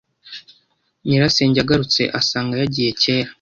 [1.05, 3.29] Nyirasenge agarutse asanga yagiye kera